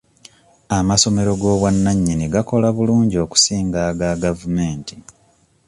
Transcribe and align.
Amasomero 0.77 1.31
g'obwannannyini 1.41 2.25
gakola 2.33 2.67
bulungi 2.75 3.15
okusinga 3.25 3.79
aga 3.89 4.09
gavumenti. 4.23 4.95